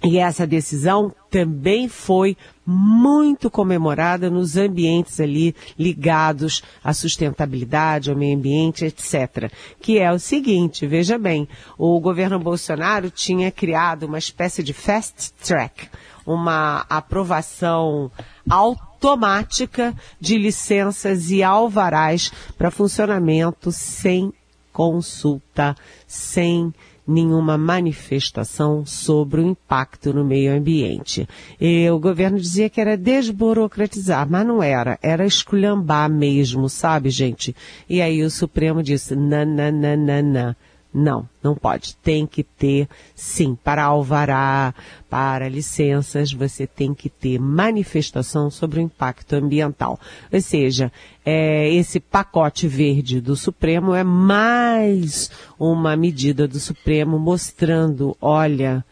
e 0.04 0.18
essa 0.18 0.46
decisão 0.46 1.14
também 1.30 1.88
foi 1.88 2.36
muito 2.66 3.48
comemorada 3.48 4.28
nos 4.28 4.56
ambientes 4.56 5.20
ali 5.20 5.54
ligados 5.78 6.62
à 6.82 6.92
sustentabilidade, 6.92 8.10
ao 8.10 8.16
meio 8.16 8.36
ambiente, 8.36 8.84
etc. 8.84 9.50
Que 9.80 9.98
é 9.98 10.12
o 10.12 10.18
seguinte, 10.18 10.86
veja 10.86 11.18
bem, 11.18 11.48
o 11.78 12.00
governo 12.00 12.38
Bolsonaro 12.38 13.10
tinha 13.10 13.50
criado 13.50 14.04
uma 14.04 14.18
espécie 14.18 14.62
de 14.62 14.72
fast 14.72 15.32
track, 15.34 15.88
uma 16.26 16.84
aprovação 16.88 18.10
automática 18.50 19.94
de 20.20 20.36
licenças 20.36 21.30
e 21.30 21.44
alvarás 21.44 22.32
para 22.58 22.72
funcionamento 22.72 23.70
sem 23.70 24.32
consulta, 24.72 25.76
sem 26.06 26.72
nenhuma 27.06 27.58
manifestação 27.58 28.86
sobre 28.86 29.40
o 29.40 29.46
impacto 29.46 30.12
no 30.12 30.24
meio 30.24 30.54
ambiente. 30.54 31.28
E 31.60 31.88
o 31.90 31.98
governo 31.98 32.38
dizia 32.38 32.70
que 32.70 32.80
era 32.80 32.96
desburocratizar, 32.96 34.28
mas 34.30 34.46
não 34.46 34.62
era, 34.62 34.98
era 35.02 35.26
esculhambar 35.26 36.08
mesmo, 36.10 36.68
sabe, 36.68 37.10
gente? 37.10 37.54
E 37.88 38.00
aí 38.00 38.22
o 38.22 38.30
Supremo 38.30 38.82
disse, 38.82 39.16
nananana, 39.16 40.56
Não, 40.94 41.26
não 41.42 41.54
pode. 41.54 41.96
Tem 41.96 42.26
que 42.26 42.42
ter, 42.42 42.86
sim, 43.14 43.54
para 43.54 43.84
alvará, 43.84 44.74
para 45.08 45.48
licenças, 45.48 46.32
você 46.32 46.66
tem 46.66 46.92
que 46.92 47.08
ter 47.08 47.38
manifestação 47.38 48.50
sobre 48.50 48.78
o 48.78 48.82
impacto 48.82 49.32
ambiental. 49.32 49.98
Ou 50.30 50.40
seja, 50.40 50.92
é, 51.24 51.72
esse 51.72 51.98
pacote 51.98 52.68
verde 52.68 53.20
do 53.20 53.34
Supremo 53.34 53.94
é 53.94 54.04
mais 54.04 55.30
uma 55.58 55.96
medida 55.96 56.46
do 56.46 56.60
Supremo 56.60 57.18
mostrando, 57.18 58.14
olha, 58.20 58.84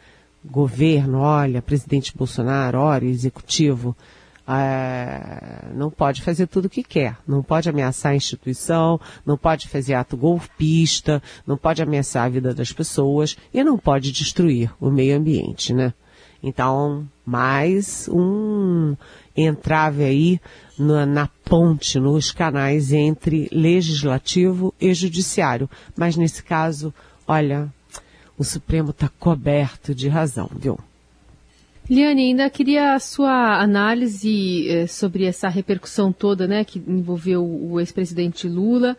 governo, 0.43 1.19
olha, 1.21 1.61
presidente 1.61 2.17
Bolsonaro, 2.17 2.79
olha, 2.79 3.05
executivo, 3.07 3.95
é, 4.53 5.69
não 5.75 5.91
pode 5.91 6.23
fazer 6.23 6.49
tudo 6.49 6.65
o 6.65 6.71
que 6.71 6.83
quer, 6.83 7.17
não 7.27 7.43
pode 7.43 7.69
ameaçar 7.69 8.13
a 8.13 8.17
instituição, 8.17 9.01
não 9.25 9.39
pode 9.39 9.69
fazer 9.69 9.95
ato 9.95 10.17
golpista, 10.17 11.23
não 11.47 11.57
pode 11.57 11.81
ameaçar 11.81 12.25
a 12.25 12.29
vida 12.29 12.53
das 12.53 12.73
pessoas 12.73 13.37
e 13.55 13.63
não 13.63 13.79
pode 13.79 14.11
destruir 14.11 14.73
o 14.81 14.91
meio 14.91 15.17
ambiente, 15.17 15.73
né? 15.73 15.95
Então, 16.43 17.07
mais 17.25 18.09
um 18.11 18.97
entrave 19.37 20.03
aí 20.03 20.41
na, 20.79 21.05
na 21.05 21.29
ponte, 21.45 22.01
nos 22.01 22.33
canais 22.33 22.93
entre 22.93 23.49
legislativo 23.53 24.75
e 24.81 24.93
judiciário. 24.95 25.69
Mas 25.97 26.17
nesse 26.17 26.43
caso, 26.43 26.93
olha, 27.29 27.69
o 28.39 28.43
Supremo 28.43 28.91
está 28.91 29.09
coberto 29.19 29.95
de 29.95 30.09
razão, 30.09 30.51
viu? 30.57 30.79
Liane, 31.91 32.29
ainda 32.29 32.49
queria 32.49 32.95
a 32.95 33.01
sua 33.01 33.61
análise 33.61 34.69
eh, 34.69 34.87
sobre 34.87 35.25
essa 35.25 35.49
repercussão 35.49 36.13
toda, 36.13 36.47
né, 36.47 36.63
que 36.63 36.79
envolveu 36.79 37.45
o 37.45 37.81
ex-presidente 37.81 38.49
Lula, 38.49 38.97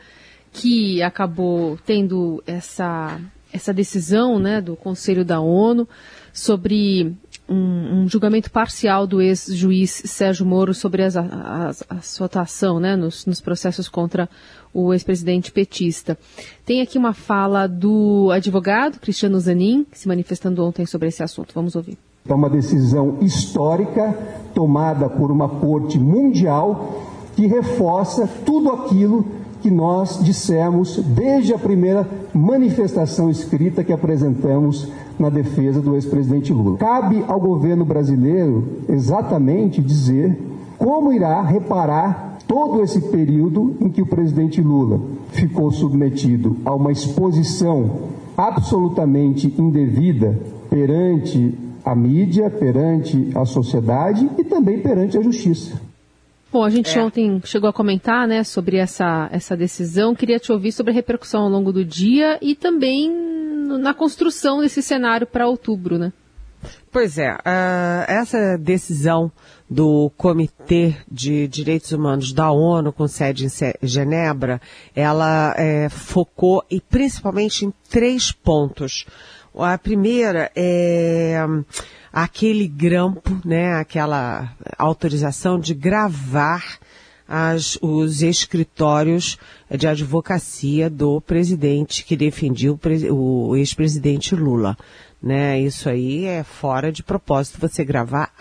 que 0.52 1.02
acabou 1.02 1.80
tendo 1.86 2.44
essa, 2.46 3.18
essa 3.54 3.74
decisão, 3.74 4.38
né, 4.38 4.60
do 4.60 4.76
Conselho 4.76 5.24
da 5.24 5.40
ONU 5.40 5.88
sobre 6.34 7.16
um, 7.48 8.02
um 8.02 8.10
julgamento 8.10 8.52
parcial 8.52 9.08
do 9.08 9.22
ex-juiz 9.22 9.90
Sérgio 9.90 10.46
Moro 10.46 10.74
sobre 10.74 11.04
as, 11.04 11.16
as, 11.16 11.86
a 11.90 12.02
sua 12.02 12.26
atuação, 12.26 12.78
né, 12.78 12.98
nos, 12.98 13.26
nos 13.26 13.40
processos 13.40 13.88
contra 13.88 14.30
o 14.74 14.94
ex-presidente 14.94 15.50
petista. 15.50 16.20
Tem 16.66 16.82
aqui 16.82 16.98
uma 16.98 17.14
fala 17.14 17.68
do 17.68 18.30
advogado 18.34 19.00
Cristiano 19.00 19.40
Zanin, 19.40 19.88
se 19.94 20.10
manifestando 20.10 20.62
ontem 20.66 20.86
sobre 20.86 21.08
esse 21.08 21.24
assunto. 21.24 21.54
Vamos 21.56 21.78
ouvir. 21.78 21.98
É 22.28 22.34
uma 22.34 22.50
decisão 22.50 23.16
histórica 23.22 24.16
tomada 24.54 25.10
por 25.10 25.32
uma 25.32 25.50
corte 25.50 26.00
mundial 26.00 27.02
que 27.36 27.48
reforça 27.48 28.30
tudo 28.46 28.72
aquilo 28.72 29.26
que 29.62 29.70
nós 29.70 30.20
dissemos 30.24 30.98
desde 30.98 31.54
a 31.54 31.58
primeira 31.58 32.08
manifestação 32.34 33.30
escrita 33.30 33.84
que 33.84 33.94
apresentamos 33.94 34.88
na 35.20 35.30
defesa 35.30 35.80
do 35.80 35.96
ex-presidente 35.96 36.52
Lula. 36.52 36.78
Cabe 36.78 37.24
ao 37.28 37.40
governo 37.40 37.86
brasileiro 37.86 38.64
exatamente 38.90 39.82
dizer 39.82 40.38
como 40.78 41.14
irá 41.14 41.42
reparar 41.42 42.40
todo 42.48 42.82
esse 42.82 43.00
período 43.02 43.76
em 43.80 43.90
que 43.90 44.02
o 44.02 44.06
presidente 44.06 44.62
Lula 44.62 45.00
ficou 45.30 45.72
submetido 45.72 46.58
a 46.66 46.74
uma 46.74 46.92
exposição 46.92 48.10
absolutamente 48.36 49.54
indevida 49.60 50.40
perante 50.70 51.56
a 51.84 51.96
mídia, 51.96 52.50
perante 52.50 53.32
a 53.36 53.46
sociedade 53.46 54.30
e 54.38 54.44
também 54.44 54.82
perante 54.82 55.18
a 55.18 55.22
justiça. 55.22 55.80
Bom, 56.52 56.64
a 56.64 56.70
gente 56.70 56.98
é. 56.98 57.02
ontem 57.02 57.42
chegou 57.46 57.70
a 57.70 57.74
comentar 57.74 58.28
né, 58.28 58.44
sobre 58.44 58.78
essa, 58.78 59.30
essa 59.32 59.56
decisão. 59.56 60.14
Queria 60.14 60.38
te 60.38 60.52
ouvir 60.52 60.74
sobre 60.74 60.92
a 60.92 60.96
repercussão 60.96 61.44
ao 61.44 61.50
longo 61.50 61.72
do 61.72 61.86
dia 61.86 62.38
e 62.42 62.56
também 62.56 63.10
na 63.80 63.94
construção 63.94 64.60
desse 64.60 64.82
cenário 64.82 65.26
para 65.26 65.48
outubro, 65.48 65.98
né? 65.98 66.12
Pois 66.92 67.18
é, 67.18 67.32
uh, 67.32 68.06
essa 68.08 68.58
decisão 68.58 69.32
do 69.70 70.12
Comitê 70.18 70.96
de 71.10 71.48
Direitos 71.48 71.94
Humanos 71.94 72.34
da 72.34 72.52
ONU, 72.52 72.92
com 72.92 73.08
sede 73.08 73.46
em 73.46 73.88
Genebra, 73.88 74.62
ela 74.94 75.56
é, 75.58 75.88
focou 75.88 76.64
e 76.70 76.82
principalmente 76.82 77.66
em 77.66 77.74
três 77.90 78.32
pontos. 78.32 79.06
A 79.56 79.78
primeira 79.78 80.52
é 80.56 81.38
aquele 82.12 82.68
grampo, 82.68 83.42
né, 83.46 83.76
aquela 83.76 84.54
autorização 84.78 85.60
de 85.60 85.74
gravar 85.74 86.80
as, 87.28 87.78
os 87.82 88.22
escritórios 88.22 89.38
de 89.70 89.88
advocacia 89.88 90.90
do 90.90 91.22
presidente 91.22 92.04
que 92.04 92.18
defendia 92.18 92.74
o, 92.74 93.50
o 93.50 93.56
ex-presidente 93.56 94.36
Lula. 94.36 94.78
Né, 95.24 95.60
isso 95.60 95.88
aí 95.88 96.26
é 96.26 96.44
fora 96.44 96.92
de 96.92 97.04
propósito 97.04 97.62
você 97.62 97.86
gravar 97.86 98.34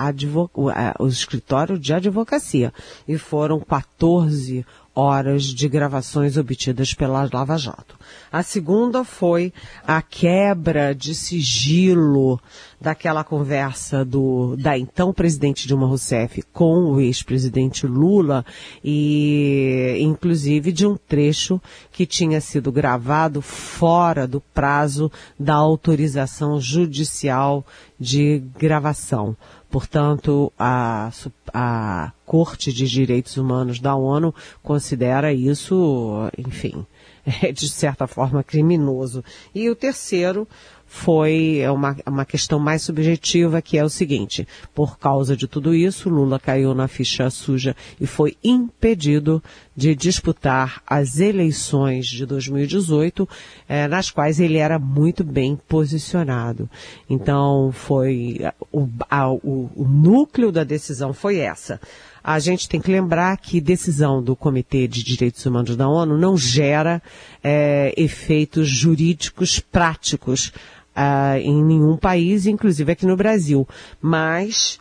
o, 0.55 0.71
o 0.99 1.07
escritório 1.07 1.79
de 1.79 1.93
advocacia. 1.93 2.73
E 3.07 3.19
foram 3.19 3.61
14 3.61 4.65
horas 4.95 5.45
de 5.45 5.69
gravações 5.69 6.37
obtidas 6.37 6.93
pela 6.95 7.29
Lava 7.33 7.57
Jato. 7.57 7.99
A 8.33 8.43
segunda 8.43 9.05
foi 9.05 9.53
a 9.87 10.03
quebra 10.03 10.95
de 10.95 11.15
sigilo 11.15 12.41
daquela 12.81 13.23
conversa 13.23 14.05
do 14.05 14.57
da 14.57 14.77
então 14.79 15.13
presidente 15.13 15.67
Dilma 15.67 15.87
Rousseff 15.87 16.43
com 16.53 16.93
o 16.93 17.01
ex-presidente 17.01 17.87
Lula 17.87 18.45
e 18.83 19.99
inclusive 20.01 20.73
de 20.73 20.87
um 20.87 20.97
trecho 20.97 21.61
que 21.93 22.07
tinha 22.07 22.41
sido 22.41 22.73
gravado 22.73 23.43
fora 23.43 24.27
do 24.27 24.41
prazo 24.41 25.11
da 25.39 25.55
autorização 25.55 26.61
judicial 26.61 27.65
de 27.99 28.43
gravação. 28.59 29.37
Portanto, 29.71 30.53
a, 30.59 31.11
a 31.55 32.13
Corte 32.27 32.73
de 32.73 32.89
Direitos 32.89 33.37
Humanos 33.37 33.79
da 33.79 33.95
ONU 33.95 34.35
considera 34.63 35.33
isso, 35.33 36.29
enfim, 36.37 36.85
é 37.25 37.53
de 37.53 37.69
certa 37.69 38.07
forma 38.07 38.43
criminoso. 38.43 39.25
E 39.55 39.71
o 39.71 39.77
terceiro 39.77 40.47
foi 40.93 41.63
uma, 41.73 41.97
uma 42.05 42.25
questão 42.25 42.59
mais 42.59 42.83
subjetiva, 42.83 43.63
que 43.63 43.79
é 43.79 43.85
o 43.85 43.89
seguinte: 43.89 44.47
por 44.75 44.99
causa 44.99 45.37
de 45.37 45.47
tudo 45.47 45.73
isso, 45.73 46.11
Lula 46.11 46.41
caiu 46.41 46.75
na 46.75 46.89
ficha 46.89 47.31
suja 47.31 47.77
e 48.01 48.09
foi 48.09 48.37
impedido 48.43 49.41
de 49.77 49.95
disputar 49.95 50.83
as 50.85 51.21
eleições 51.21 52.07
de 52.07 52.27
2018, 52.27 53.27
eh, 53.69 53.87
nas 53.87 54.11
quais 54.11 54.41
ele 54.41 54.59
era 54.59 54.81
muito 54.81 55.23
bem 55.23 55.57
posicionado. 55.69 56.69
Então, 57.09 57.71
foi 57.73 58.41
o, 58.73 58.89
a, 59.09 59.31
o, 59.31 59.71
o 59.77 59.85
núcleo 59.89 60.51
da 60.51 60.65
decisão 60.65 61.15
foi 61.15 61.39
essa 61.39 61.81
a 62.23 62.39
gente 62.39 62.69
tem 62.69 62.81
que 62.81 62.91
lembrar 62.91 63.37
que 63.39 63.61
decisão 63.61 64.23
do 64.23 64.37
Comitê 64.37 64.87
de 64.87 65.03
Direitos 65.03 65.45
Humanos 65.47 65.75
da 65.75 65.89
ONU 65.89 66.19
não 66.19 66.37
gera 66.37 67.03
é, 67.43 67.95
efeitos 67.97 68.69
jurídicos 68.69 69.59
práticos 69.59 70.53
uh, 71.01 71.39
em 71.39 71.65
nenhum 71.65 71.97
país, 71.97 72.47
inclusive 72.47 72.93
aqui 72.93 73.07
no 73.07 73.17
Brasil. 73.17 73.67
Mas 74.01 74.79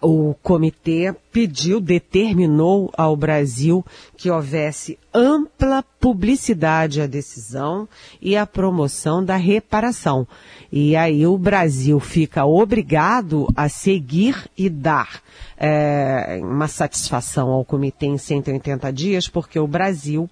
o 0.00 0.34
comitê 0.42 1.14
pediu, 1.32 1.80
determinou 1.80 2.90
ao 2.96 3.16
Brasil 3.16 3.84
que 4.16 4.30
houvesse 4.30 4.98
ampla 5.12 5.84
publicidade 6.00 7.00
à 7.00 7.06
decisão 7.06 7.88
e 8.22 8.36
à 8.36 8.46
promoção 8.46 9.24
da 9.24 9.36
reparação. 9.36 10.26
E 10.70 10.94
aí 10.94 11.26
o 11.26 11.36
Brasil 11.36 11.98
fica 11.98 12.44
obrigado 12.44 13.48
a 13.56 13.68
seguir 13.68 14.48
e 14.56 14.70
dar 14.70 15.20
é, 15.58 16.38
uma 16.42 16.68
satisfação 16.68 17.50
ao 17.50 17.64
comitê 17.64 18.06
em 18.06 18.18
180 18.18 18.92
dias, 18.92 19.28
porque 19.28 19.58
o 19.58 19.66
Brasil 19.66 20.30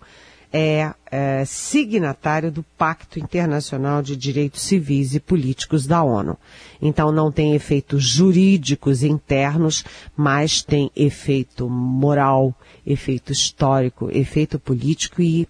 é, 0.56 0.94
é, 1.10 1.44
signatário 1.44 2.52
do 2.52 2.62
Pacto 2.62 3.18
Internacional 3.18 4.00
de 4.00 4.16
Direitos 4.16 4.62
Civis 4.62 5.12
e 5.12 5.18
Políticos 5.18 5.84
da 5.84 6.00
ONU. 6.04 6.38
Então 6.80 7.10
não 7.10 7.32
tem 7.32 7.56
efeitos 7.56 8.04
jurídicos 8.04 9.02
internos, 9.02 9.84
mas 10.16 10.62
tem 10.62 10.92
efeito 10.94 11.68
moral, 11.68 12.54
efeito 12.86 13.32
histórico, 13.32 14.08
efeito 14.12 14.60
político 14.60 15.20
e 15.20 15.48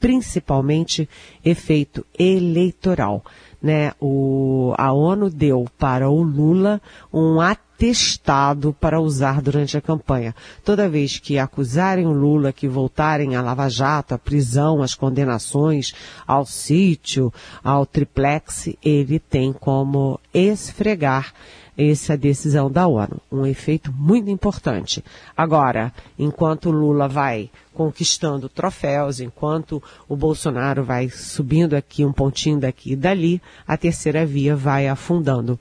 principalmente 0.00 1.08
efeito 1.44 2.04
eleitoral. 2.18 3.24
né, 3.60 3.92
o, 4.00 4.72
a 4.78 4.92
ONU 4.92 5.28
deu 5.28 5.66
para 5.76 6.08
o 6.08 6.22
Lula 6.22 6.80
um 7.12 7.40
atestado 7.40 8.74
para 8.80 9.00
usar 9.00 9.42
durante 9.42 9.76
a 9.76 9.80
campanha. 9.80 10.34
Toda 10.64 10.88
vez 10.88 11.18
que 11.18 11.38
acusarem 11.38 12.06
o 12.06 12.12
Lula, 12.12 12.52
que 12.52 12.68
voltarem 12.68 13.34
à 13.34 13.42
Lava 13.42 13.68
Jato, 13.68 14.14
à 14.14 14.18
prisão, 14.18 14.80
às 14.80 14.94
condenações, 14.94 15.92
ao 16.26 16.46
sítio, 16.46 17.32
ao 17.62 17.84
triplex, 17.84 18.70
ele 18.82 19.18
tem 19.18 19.52
como 19.52 20.20
esfregar 20.32 21.32
essa 21.78 22.16
decisão 22.16 22.68
da 22.68 22.88
ONU. 22.88 23.20
Um 23.30 23.46
efeito 23.46 23.92
muito 23.92 24.28
importante. 24.28 25.04
Agora, 25.36 25.92
enquanto 26.18 26.72
Lula 26.72 27.06
vai 27.06 27.48
conquistando 27.72 28.48
troféus, 28.48 29.20
enquanto 29.20 29.80
o 30.08 30.16
Bolsonaro 30.16 30.82
vai 30.82 31.08
subindo 31.08 31.74
aqui 31.74 32.04
um 32.04 32.12
pontinho 32.12 32.58
daqui 32.58 32.92
e 32.92 32.96
dali, 32.96 33.40
a 33.64 33.76
terceira 33.76 34.26
via 34.26 34.56
vai 34.56 34.88
afundando. 34.88 35.58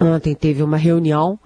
Ontem 0.00 0.34
teve 0.34 0.62
uma 0.62 0.78
reunião 0.78 1.38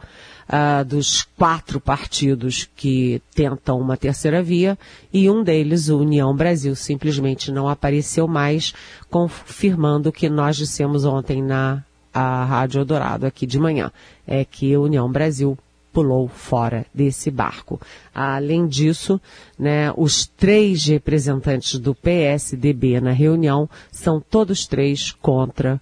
uh, 0.48 0.84
dos 0.84 1.26
quatro 1.37 1.80
partidos 1.80 2.68
que 2.76 3.20
tentam 3.34 3.80
uma 3.80 3.96
terceira 3.96 4.40
via 4.42 4.78
e 5.12 5.28
um 5.28 5.42
deles, 5.42 5.88
o 5.88 5.98
União 5.98 6.34
Brasil, 6.34 6.76
simplesmente 6.76 7.50
não 7.50 7.68
apareceu 7.68 8.28
mais, 8.28 8.72
confirmando 9.11 10.08
o 10.08 10.12
que 10.12 10.30
nós 10.30 10.56
dissemos 10.56 11.04
ontem 11.04 11.42
na 11.42 11.82
a 12.18 12.44
Rádio 12.44 12.81
Eldorado 12.81 13.26
aqui 13.26 13.46
de 13.46 13.59
manhã, 13.59 13.92
é 14.26 14.44
que 14.44 14.74
a 14.74 14.81
União 14.81 15.11
Brasil 15.11 15.57
pulou 15.92 16.28
fora 16.28 16.87
desse 16.92 17.31
barco. 17.31 17.81
Além 18.14 18.66
disso, 18.66 19.20
né, 19.59 19.92
os 19.96 20.26
três 20.26 20.87
representantes 20.87 21.78
do 21.78 21.94
PSDB 21.94 23.00
na 23.00 23.12
reunião 23.12 23.68
são 23.90 24.20
todos 24.20 24.66
três 24.66 25.12
contra 25.12 25.74
o, 25.74 25.81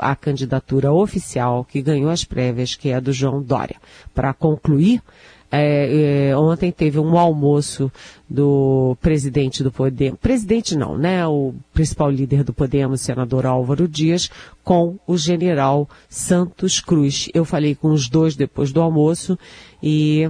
a 0.00 0.14
candidatura 0.14 0.92
oficial 0.92 1.64
que 1.64 1.82
ganhou 1.82 2.10
as 2.10 2.24
prévias, 2.24 2.74
que 2.74 2.90
é 2.90 2.94
a 2.94 3.00
do 3.00 3.12
João 3.12 3.42
Dória. 3.42 3.76
Para 4.14 4.32
concluir, 4.32 5.02
é, 5.50 6.28
é, 6.30 6.36
ontem 6.36 6.72
teve 6.72 6.98
um 6.98 7.16
almoço 7.16 7.90
do 8.28 8.96
presidente 9.00 9.62
do 9.62 9.70
Podemos, 9.70 10.18
presidente 10.20 10.76
não, 10.76 10.98
né? 10.98 11.26
O 11.26 11.54
principal 11.72 12.10
líder 12.10 12.42
do 12.42 12.52
Podemos, 12.52 13.00
senador 13.00 13.46
Álvaro 13.46 13.86
Dias, 13.86 14.30
com 14.64 14.98
o 15.06 15.16
general 15.16 15.88
Santos 16.08 16.80
Cruz. 16.80 17.28
Eu 17.32 17.44
falei 17.44 17.74
com 17.74 17.88
os 17.88 18.08
dois 18.08 18.34
depois 18.34 18.72
do 18.72 18.80
almoço 18.80 19.38
e 19.82 20.28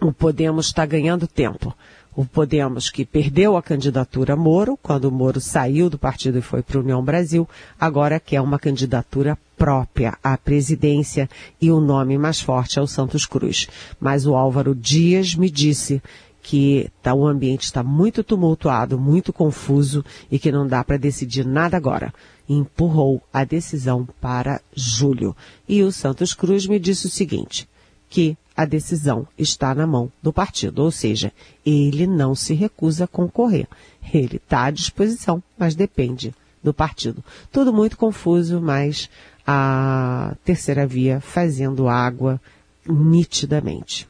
o 0.00 0.12
Podemos 0.12 0.66
está 0.66 0.86
ganhando 0.86 1.26
tempo 1.26 1.74
o 2.18 2.24
Podemos, 2.24 2.90
que 2.90 3.06
perdeu 3.06 3.56
a 3.56 3.62
candidatura 3.62 4.34
Moro, 4.34 4.76
quando 4.82 5.04
o 5.04 5.12
Moro 5.12 5.40
saiu 5.40 5.88
do 5.88 5.96
partido 5.96 6.36
e 6.36 6.42
foi 6.42 6.62
para 6.64 6.76
a 6.76 6.80
União 6.80 7.00
Brasil, 7.00 7.48
agora 7.78 8.18
quer 8.18 8.40
uma 8.40 8.58
candidatura 8.58 9.38
própria 9.56 10.18
à 10.20 10.36
presidência 10.36 11.30
e 11.62 11.70
o 11.70 11.78
nome 11.78 12.18
mais 12.18 12.40
forte 12.40 12.76
é 12.76 12.82
o 12.82 12.88
Santos 12.88 13.24
Cruz. 13.24 13.68
Mas 14.00 14.26
o 14.26 14.34
Álvaro 14.34 14.74
Dias 14.74 15.36
me 15.36 15.48
disse 15.48 16.02
que 16.42 16.90
tá, 17.00 17.14
o 17.14 17.24
ambiente 17.24 17.62
está 17.62 17.84
muito 17.84 18.24
tumultuado, 18.24 18.98
muito 18.98 19.32
confuso 19.32 20.04
e 20.28 20.40
que 20.40 20.50
não 20.50 20.66
dá 20.66 20.82
para 20.82 20.96
decidir 20.96 21.46
nada 21.46 21.76
agora. 21.76 22.12
empurrou 22.48 23.22
a 23.32 23.44
decisão 23.44 24.08
para 24.20 24.60
julho. 24.74 25.36
E 25.68 25.84
o 25.84 25.92
Santos 25.92 26.34
Cruz 26.34 26.66
me 26.66 26.80
disse 26.80 27.06
o 27.06 27.10
seguinte, 27.10 27.68
que 28.10 28.36
a 28.58 28.64
decisão 28.64 29.24
está 29.38 29.72
na 29.72 29.86
mão 29.86 30.10
do 30.20 30.32
partido, 30.32 30.82
ou 30.82 30.90
seja, 30.90 31.32
ele 31.64 32.08
não 32.08 32.34
se 32.34 32.54
recusa 32.54 33.04
a 33.04 33.06
concorrer. 33.06 33.68
Ele 34.12 34.34
está 34.34 34.64
à 34.64 34.70
disposição, 34.72 35.40
mas 35.56 35.76
depende 35.76 36.34
do 36.60 36.74
partido. 36.74 37.22
Tudo 37.52 37.72
muito 37.72 37.96
confuso, 37.96 38.60
mas 38.60 39.08
a 39.46 40.34
terceira 40.44 40.84
via 40.88 41.20
fazendo 41.20 41.86
água 41.86 42.40
nitidamente. 42.84 44.08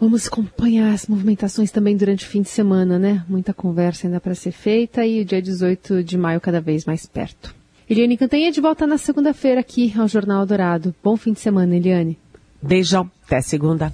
Vamos 0.00 0.26
acompanhar 0.26 0.94
as 0.94 1.06
movimentações 1.06 1.70
também 1.70 1.98
durante 1.98 2.24
o 2.24 2.28
fim 2.28 2.40
de 2.40 2.48
semana, 2.48 2.98
né? 2.98 3.26
Muita 3.28 3.52
conversa 3.52 4.06
ainda 4.06 4.20
para 4.20 4.34
ser 4.34 4.52
feita 4.52 5.04
e 5.04 5.20
o 5.20 5.24
dia 5.24 5.42
18 5.42 6.02
de 6.02 6.16
maio 6.16 6.40
cada 6.40 6.62
vez 6.62 6.86
mais 6.86 7.04
perto. 7.04 7.54
Eliane 7.90 8.16
Cantanha 8.16 8.50
de 8.50 8.60
volta 8.60 8.86
na 8.86 8.96
segunda-feira 8.96 9.60
aqui 9.60 9.92
ao 9.98 10.08
Jornal 10.08 10.46
Dourado. 10.46 10.94
Bom 11.04 11.14
fim 11.14 11.34
de 11.34 11.40
semana, 11.40 11.76
Eliane. 11.76 12.18
Beijão, 12.62 13.10
até 13.26 13.40
segunda. 13.42 13.92